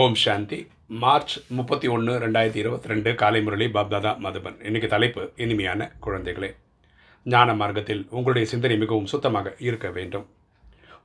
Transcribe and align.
ஓம் 0.00 0.14
சாந்தி. 0.20 0.58
March 1.02 1.32
முப்பத்தி 1.56 1.86
ஒன்று 1.94 2.12
ரெண்டாயிரத்தி 2.22 2.60
இருபத்தி 2.60 2.88
ரெண்டு 2.92 3.10
காலை 3.22 3.40
முரளி 3.46 3.66
பாப்தாதா 3.74 4.12
மதுபன். 4.24 4.56
இன்னைக்கு 4.68 4.88
தலைப்பு 4.92 5.22
இனிமையான 5.44 5.88
குழந்தைகளே. 6.04 6.48
ஞான 7.26 7.54
மார்க்கத்தில் 7.54 8.00
உங்களுடைய 8.16 8.46
சிந்தனை 8.52 8.76
மிகவும் 8.84 9.10
சுத்தமாக 9.12 9.52
இருக்க 9.58 9.90
வேண்டும். 9.98 10.24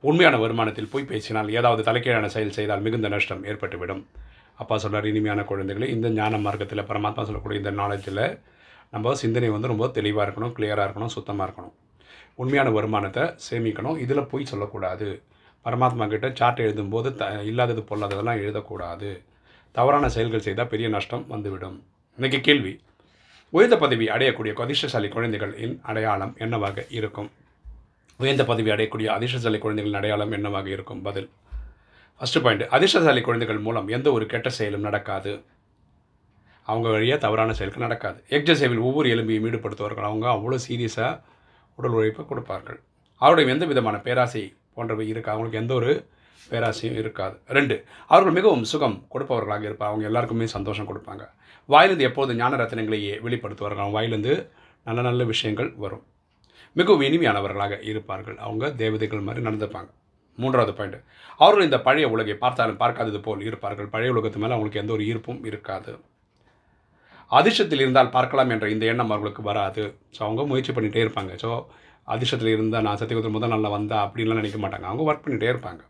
உண்மையான 0.00 0.38
வருமானத்தில் 0.44 0.90
பொய் 0.92 1.06
பேசினால் 1.10 1.52
ஏதாவது 1.58 1.82
தலைக்கீழான 1.88 2.30
செயல் 2.36 2.56
செய்தால் 2.58 2.84
மிகுந்த 2.86 3.08
நஷ்டம் 3.16 3.44
ஏற்பட்டுவிடும். 3.50 4.02
அப்பா 4.62 4.78
சொல்கிறார் 4.84 5.10
இனிமையான 5.12 5.44
குழந்தைகளே 5.50 5.88
இந்த 5.96 6.08
ஞான 6.20 6.38
மார்க்கத்தில் 6.46 6.88
பரமாத்மா 6.92 7.24
சொல்லக்கூடிய 7.30 7.62
இந்த 7.64 7.74
நாலேஜில் 7.82 8.24
நம்ம 8.94 9.14
சிந்தனை 9.24 9.50
வந்து 9.56 9.72
ரொம்ப 9.74 9.88
தெளிவாக 9.98 10.26
இருக்கணும் 10.28 10.54
கிளியராக 10.58 10.86
இருக்கணும் 10.88 11.16
சுத்தமாக 11.18 11.48
இருக்கணும். 11.48 11.74
உண்மையான 12.42 12.70
வருமானத்தை 12.78 13.26
சேமிக்கணும் 13.48 13.98
இதில் 14.06 14.30
பொய் 14.34 14.52
சொல்லக்கூடாது. 14.52 15.10
பரமாத்மா 15.64 16.08
கிட்ட 16.08 16.30
சார்ட் 16.34 16.58
எழுதும்போது 16.58 17.14
த 17.14 17.42
இல்லாதது 17.42 17.80
பொல்லாததெல்லாம் 17.80 18.40
எழுதக்கூடாது. 18.40 19.22
தவறான 19.72 20.08
செயல்கள் 20.08 20.40
செய்தால் 20.40 20.66
பெரிய 20.66 20.88
நஷ்டம் 20.88 21.26
வந்துவிடும். 21.26 21.84
இன்றைக்கி 22.18 22.40
கேள்வி. 22.40 22.80
உயர்ந்த 23.50 23.76
பதவி 23.78 24.06
அடையக்கூடிய 24.06 24.52
அதிர்ஷ்டசாலி 24.52 25.08
குழந்தைகளின் 25.08 25.80
அடையாளம் 25.82 26.34
என்னவாக 26.38 26.86
இருக்கும்? 26.90 27.30
உயர்ந்த 28.18 28.44
பதவி 28.44 28.70
அடையக்கூடிய 28.70 29.06
அதிர்ஷ்டசாலி 29.06 29.58
குழந்தைகளின் 29.58 29.98
அடையாளம் 29.98 30.32
என்னவாக 30.32 30.68
இருக்கும்? 30.68 31.02
பதில். 31.02 31.30
ஃபஸ்ட்டு 32.20 32.42
பாயிண்ட் 32.42 32.62
அதிர்ஷ்டசாலி 32.62 33.20
குழந்தைகள் 33.20 33.58
மூலம் 33.58 33.88
எந்த 33.88 34.12
ஒரு 34.12 34.26
கெட்ட 34.26 34.48
செயலும் 34.48 34.80
நடக்காது. 34.80 35.42
அவங்க 36.62 36.88
வழியாக 36.88 37.20
தவறான 37.20 37.52
செயலுக்கு 37.52 37.80
நடக்காது. 37.80 38.24
எக்ஸசைவில் 38.28 38.80
ஒவ்வொரு 38.80 39.08
எலும்பையும் 39.08 39.46
ஈடுபடுத்துவார்கள். 39.48 40.08
அவங்க 40.10 40.28
அவ்வளோ 40.30 40.58
சீரியஸாக 40.68 41.22
உடல் 41.74 41.90
உழைப்பை 41.90 42.26
கொடுப்பார்கள். 42.26 42.80
அவருடைய 43.16 43.52
எந்த 43.52 43.66
விதமான 43.66 43.98
பேராசை 43.98 44.54
போன்றவை 44.78 45.06
இருக்கா? 45.12 45.32
அவங்களுக்கு 45.34 45.62
எந்த 45.62 45.74
ஒரு 45.80 45.90
பேராசையும் 46.50 46.98
இருக்காது. 47.02 47.36
ரெண்டு 47.56 47.74
அவர்கள் 48.12 48.36
மிகவும் 48.38 48.64
சுகம் 48.72 48.96
கொடுப்பவர்களாக 49.14 49.64
இருப்பார். 49.68 49.90
அவங்க 49.92 50.04
எல்லாருக்குமே 50.10 50.46
சந்தோஷம் 50.56 50.88
கொடுப்பாங்க. 50.90 51.24
வாயிலிருந்து 51.68 52.08
எப்போது 52.10 52.32
ஞான 52.40 52.58
ரத்தினங்களையே 52.62 53.14
வெளிப்படுத்துவார்கள்? 53.26 53.84
அவங்க 53.84 53.96
வாயிலிருந்து 53.98 54.34
நல்ல 54.86 55.00
நல்ல 55.08 55.22
விஷயங்கள் 55.32 55.70
வரும். 55.84 56.04
மிகவும் 56.78 57.06
இனிமையானவர்களாக 57.08 57.76
இருப்பார்கள். 57.90 58.36
அவங்க 58.46 58.64
தேவதைகள் 58.82 59.26
மாதிரி 59.26 59.46
நடந்துப்பாங்க. 59.48 59.90
மூன்றாவது 60.38 60.72
பாயிண்ட் 60.78 60.98
அவர்கள் 61.44 61.66
இந்த 61.68 61.78
பழைய 61.86 62.06
உலகை 62.14 62.34
பார்த்தாலும் 62.42 62.80
பார்க்காதது 62.82 63.20
போல் 63.26 63.42
இருப்பார்கள். 63.48 63.88
பழைய 63.94 64.12
உலகத்து 64.14 64.40
மேலே 64.42 64.54
அவங்களுக்கு 64.54 64.82
எந்த 64.82 64.92
ஒரு 64.96 65.04
ஈர்ப்பும் 65.10 65.40
இருக்காது. 65.50 65.92
அதிர்ஷ்டத்தில் 67.30 67.82
இருந்தால் 67.84 68.14
பார்க்கலாம் 68.16 68.52
என்ற 68.54 68.66
இந்த 68.74 68.84
எண்ணம் 68.92 69.10
அவர்களுக்கு 69.14 69.42
வராது. 69.50 69.82
ஸோ 70.16 70.20
அவங்க 70.26 70.42
முயற்சி 70.50 70.72
பண்ணிகிட்டே 70.76 71.02
இருப்பாங்க. 71.04 71.32
ஸோ 71.44 71.50
அதிர்ஷ்டத்தில் 72.14 72.54
இருந்தால் 72.56 72.84
நான் 72.86 72.98
சத்தியகுதிர 73.00 73.30
முதல் 73.36 73.52
நாளில் 73.52 73.74
வந்தா 73.76 73.98
அப்படின்லாம் 74.06 74.40
நினைக்க 74.40 74.58
மாட்டாங்க. 74.64 74.86
அவங்க 74.90 75.04
ஒர்க் 75.08 75.24
பண்ணிகிட்டே 75.24 75.48
இருப்பாங்க. 75.54 75.82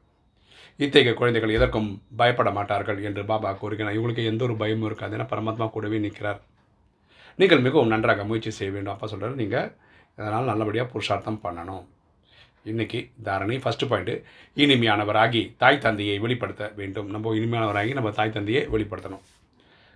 இத்தகைய 0.84 1.12
குழந்தைகள் 1.20 1.56
எதற்கும் 1.58 1.88
பயப்பட 2.20 2.50
மாட்டார்கள் 2.58 2.98
என்று 3.08 3.22
பாபா 3.30 3.50
கூறுகிறார். 3.52 3.96
இவங்களுக்கு 3.98 4.24
எந்த 4.32 4.42
ஒரு 4.48 4.56
பயமும் 4.62 4.88
இருக்காது. 4.90 5.16
ஏன்னா 5.16 5.28
பரமாத்மா 5.34 5.66
கூடவே 5.76 5.98
நிற்கிறார் 6.06 6.40
நீங்கள் 7.40 7.64
மிகவும் 7.66 7.92
நன்றாக 7.94 8.24
முயற்சி 8.24 8.50
செய்ய 8.58 8.72
வேண்டும். 8.74 8.94
அப்பா 8.94 9.06
சொல்கிறார் 9.12 9.40
நீங்கள் 9.42 9.68
அதனால் 10.20 10.50
நல்லபடியாக 10.50 10.88
புருஷார்த்தம் 10.92 11.40
பண்ணணும். 11.44 11.84
இன்றைக்கி 12.70 13.00
தாரணை 13.26 13.56
ஃபஸ்ட்டு 13.64 13.88
பாயிண்ட்டு 13.90 14.14
இனிமையானவராகி 14.62 15.42
தாய் 15.62 15.82
தந்தையை 15.84 16.16
வெளிப்படுத்த 16.24 16.64
வேண்டும். 16.80 17.10
நம்ம 17.14 17.34
இனிமையானவராகி 17.40 17.92
நம்ம 17.98 18.10
தாய் 18.10 18.34
தந்தையை 18.36 18.62
வெளிப்படுத்தணும். 18.74 19.24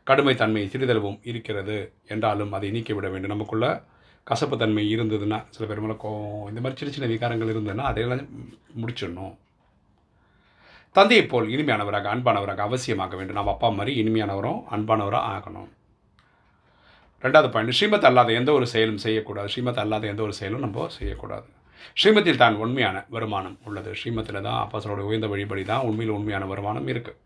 கடுமை 0.06 0.34
தன்மை 0.34 0.62
சிறிதளவும் 0.72 1.18
இருக்கிறது 1.30 1.78
என்றாலும் 2.14 2.52
அதை 2.58 2.70
நீக்கிவிட 2.76 3.08
வேண்டும். 3.14 3.34
நமக்குள்ளே 3.34 3.70
கசப்புத்தன்மை 4.26 4.84
இருந்ததுன்னா 4.94 5.38
சில 5.54 5.66
பேர் 5.68 5.80
மேலே 5.84 5.94
கோவம் 6.02 6.48
இந்த 6.50 6.60
மாதிரி 6.60 6.78
சின்ன 6.80 6.92
சின்ன 6.94 7.08
விகாரங்கள் 7.12 7.52
இருந்ததுன்னா 7.52 7.86
அதையெல்லாம் 7.90 8.26
முடிச்சிடணும். 8.82 9.34
தந்தையை 10.96 11.24
போல் 11.26 11.48
இனிமையானவராக 11.54 12.08
அன்பானவராக 12.14 12.62
அவசியமாக 12.68 13.16
வேண்டும். 13.18 13.38
நம்ம 13.38 13.50
அப்பா 13.50 13.68
மாதிரி 13.78 13.92
இனிமையானவரும் 14.02 14.60
அன்பானவராக 14.76 15.30
ஆகணும். 15.34 15.70
ரெண்டாவது 17.24 17.48
பாயிண்ட் 17.50 17.76
ஸ்ரீமத் 17.78 18.06
அல்லாத 18.08 18.32
எந்த 18.32 18.52
ஒரு 18.52 18.66
செயலும் 18.66 19.02
செய்யக்கூடாது. 19.06 19.48
ஸ்ரீமத் 19.48 19.82
அல்லாத 19.84 20.06
எந்த 20.12 20.22
ஒரு 20.22 20.32
செயலும் 20.32 20.64
நம்ம 20.66 20.86
செய்யக்கூடாது. 20.98 21.46
ஸ்ரீமத்தில் 22.00 22.42
தான் 22.44 22.56
உண்மையான 22.64 22.96
வருமானம் 23.14 23.58
உள்ளது. 23.64 23.92
ஸ்ரீமத்தில் 24.00 24.44
தான் 24.48 24.60
அப்பாசனோட 24.64 25.02
உயர்ந்த 25.10 25.28
வழிபடி 25.34 25.64
தான் 25.64 25.86
உண்மையில் 25.88 26.16
உண்மையான 26.18 26.44
வருமானம் 26.52 26.88
இருக்குது 26.88 27.20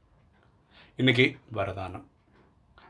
இன்றைக்கி 0.99 1.27
வரதானம். 1.59 2.05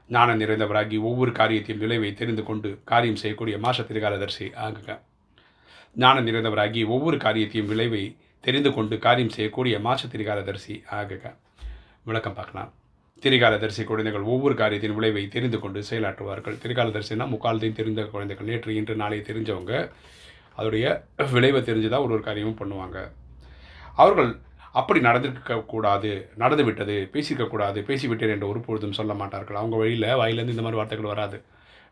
ஞான 0.08 0.36
நிறைந்தவராகி 0.36 1.00
ஒவ்வொரு 1.00 1.32
காரியத்தையும் 1.32 1.82
விளைவை 1.84 2.12
தெரிந்து 2.14 2.42
கொண்டு 2.42 2.78
காரியம் 2.84 3.16
செய்யக்கூடிய 3.16 3.56
மாச 3.58 3.84
திரிகாலதர்சி 3.88 4.46
ஆகுக. 4.66 4.98
ஞான 5.96 6.20
நிறைந்தவராகி 6.20 6.86
ஒவ்வொரு 6.86 7.16
காரியத்தையும் 7.16 7.68
விளைவை 7.68 8.16
தெரிந்து 8.40 8.74
கொண்டு 8.74 8.98
காரியம் 8.98 9.28
செய்யக்கூடிய 9.28 9.78
மாச 9.78 10.08
திரிகாலதர்சி 10.12 10.82
ஆகுக. 10.90 11.34
விளக்கம் 12.04 12.34
பார்க்கலாம். 12.34 12.72
திரிகாலதரிசி 13.22 13.84
குழந்தைகள் 13.84 14.22
ஒவ்வொரு 14.22 14.54
காரியத்தின் 14.54 14.94
விளைவை 14.94 15.28
தெரிந்து 15.28 15.58
கொண்டு 15.60 15.82
செயலாற்றுவார்கள். 15.90 16.56
திரிகாலதரிசினா 16.62 17.26
முக்காலத்தையும் 17.34 17.78
தெரிந்த 17.80 18.02
குழந்தைகள். 18.02 18.46
நேற்று 18.46 18.74
இன்று 18.74 18.94
நாளை 18.94 19.18
தெரிஞ்சவங்க 19.18 19.90
அதோடைய 20.58 21.02
விளைவை 21.32 21.62
தெரிஞ்சு 21.62 21.88
தான் 21.88 22.00
ஒரு 22.00 22.12
ஒரு 22.12 22.22
காரியமும் 22.22 22.58
பண்ணுவாங்க. 22.58 22.98
அவர்கள் 23.96 24.30
அப்படி 24.80 25.00
நடந்திருக்க 25.08 25.54
கூடாது 25.72 26.10
நடந்து 26.42 26.64
விட்டது 26.68 26.96
பேசியிருக்கக்கூடாது 27.14 27.78
பேசிவிட்டேன் 27.90 28.32
என்று 28.34 28.50
ஒரு 28.52 28.60
பொழுதும் 28.66 28.96
சொல்ல 28.98 29.12
மாட்டார்கள். 29.20 29.58
அவங்க 29.60 29.76
வழியில் 29.82 30.08
வாயிலேருந்து 30.20 30.54
இந்த 30.56 30.64
மாதிரி 30.66 30.80
வார்த்தைகள் 30.80 31.12
வராது. 31.14 31.38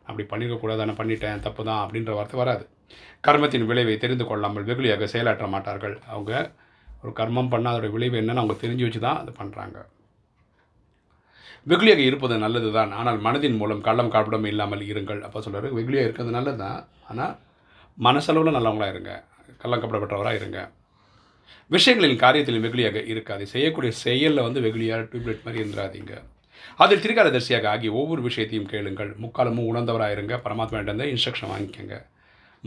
அப்படி 0.09 0.25
பண்ணியிருக்கக்கூடாது 0.33 0.87
நான் 0.89 1.01
பண்ணிட்டேன் 1.01 1.45
தப்பு 1.47 1.63
தான் 1.71 1.83
அப்படின்ற 1.85 2.13
வார்த்தை 2.19 2.39
வராது. 2.43 2.65
கர்மத்தின் 3.27 3.67
விளைவை 3.71 3.97
தெரிந்து 4.05 4.25
கொள்ளாமல் 4.31 4.67
வெகுளியாக 4.71 5.09
செயலாற்ற 5.15 5.47
மாட்டார்கள். 5.55 5.97
அவங்க 6.13 6.33
ஒரு 7.05 7.13
கர்மம் 7.21 7.51
பண்ணால் 7.55 7.75
அதோட 7.75 7.89
விளைவு 7.97 8.17
என்னென்னு 8.21 8.43
அவங்க 8.43 8.57
தெரிஞ்சு 8.65 8.85
வச்சு 8.87 9.01
தான் 9.07 9.21
அது 9.23 9.33
பண்ணுறாங்க 9.41 9.79
வெகுளியாக 11.71 12.03
இருப்பது 12.09 12.35
நல்லது 12.45 12.71
தான். 12.79 12.91
ஆனால் 13.01 13.19
மனதின் 13.27 13.59
மூலம் 13.61 13.85
கள்ளம் 13.87 14.11
காப்பிடம் 14.15 14.49
இல்லாமல் 14.53 14.83
இருங்கள். 14.93 15.21
அப்போ 15.27 15.39
சொல்கிறாரு 15.45 15.69
வெகுளியாக 15.77 16.07
இருக்கிறது 16.07 16.33
நல்லது 16.39 16.59
தான். 16.65 16.81
ஆனால் 17.11 17.35
மனசளவில் 18.07 18.57
நல்லவங்களாக 18.57 18.95
இருங்க. 18.95 19.13
கள்ளம் 19.63 19.81
காப்பிடப்பட்டவராக 19.83 20.41
இருங்க. 20.41 20.61
விஷயங்களின் 21.71 22.23
காரியத்திலும் 22.25 22.65
வெகுளியாக 22.67 23.07
இருக்காது. 23.07 23.47
செய்யக்கூடிய 23.47 23.93
செயலில் 24.05 24.47
வந்து 24.47 24.61
வெகுளியாக 24.61 25.03
டியூப்லைட் 25.13 25.45
மாதிரி 25.45 25.63
இருந்துடாதீங்க 25.65 26.15
அதில் 26.83 27.03
திரிகாலதரிசியாக 27.05 27.67
ஆகி 27.67 27.89
ஒவ்வொரு 27.89 28.23
விஷயத்தையும் 28.23 28.69
கேளுங்கள். 28.69 29.11
முக்காலமும் 29.25 29.69
உணர்ந்தவராயிருங்க. 29.71 30.35
இருங்க 30.45 31.05
இன்ஸ்ட்ரக்ஷன் 31.15 31.53
வாங்கிக்கோங்க. 31.55 31.97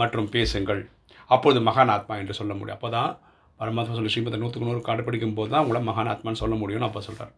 மற்றும் 0.01 0.29
பேசுங்கள். 0.29 0.81
அப்பொழுது 1.25 1.59
மகான் 1.69 1.93
ஆத்மா 1.95 2.15
என்று 2.15 2.33
சொல்ல 2.33 2.53
முடியும். 2.53 2.77
அப்போ 2.77 2.89
தான் 2.89 3.11
பரமாத்மா 3.59 3.95
சொல்லி 3.97 4.11
ஸ்ரீமத்தை 4.13 4.39
நூற்றுக்கு 4.41 4.67
நூறு 4.67 4.81
கடைப்பிடிக்கும் 4.87 5.37
போது 5.37 5.49
தான் 5.51 5.63
உங்களை 5.65 5.81
மகான் 5.87 6.11
ஆத்மான்னு 6.13 6.41
சொல்ல 6.41 6.55
முடியும்னு 6.55 6.87
அப்போ 6.89 7.01
சொல்கிறார் 7.01 7.33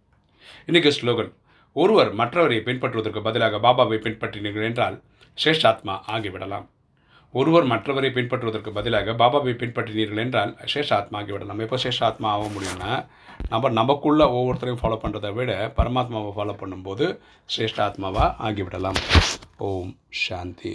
இன்றைக்கு 0.66 0.91
ஸ்லோகன். 0.97 1.31
ஒருவர் 1.75 2.11
மற்றவரை 2.16 2.59
பின்பற்றுவதற்கு 2.67 3.22
பதிலாக 3.28 3.57
பாபாவை 3.57 3.97
பின்பற்றினீர்கள் 4.05 4.67
என்றால் 4.69 5.01
சிரேஷ்டாத்மா 5.44 5.95
ஆகிவிடலாம். 6.13 6.66
ஒருவர் 7.38 7.66
மற்றவரை 7.66 8.09
பின்பற்றுவதற்கு 8.17 8.69
பதிலாக 8.78 9.12
பாபாவை 9.12 9.51
பின்பற்றினீர்கள் 9.62 10.22
என்றால் 10.23 10.53
சேஷாத்மா 10.73 11.19
நம்ம 11.50 11.66
எப்போ 11.67 11.78
சேஷாத்மா 11.84 12.29
ஆக 12.35 12.45
முடியும்னா 12.56 12.94
நம்ம 13.50 13.69
நமக்குள்ள 13.79 14.23
ஒவ்வொருத்தரையும் 14.38 14.81
ஃபாலோ 14.81 14.97
பண்ணுறதை 15.03 15.31
விட 15.34 15.51
பரமாத்மாவை 15.78 16.31
ஃபாலோ 16.38 16.56
பண்ணும்போது 16.62 17.06
சிரேஷ்டாத்மாவாக 17.56 18.35
ஆகிவிடலாம். 18.47 19.00
ஓம் 19.69 19.94
சாந்தி. 20.09 20.73